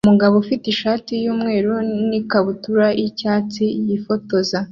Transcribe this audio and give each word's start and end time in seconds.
Umugabo 0.07 0.35
ufite 0.43 0.65
ishati 0.73 1.11
yumweru 1.25 1.73
na 2.07 2.13
ikabutura 2.21 2.87
yicyatsi 2.99 3.63
yifotoza 3.87 4.57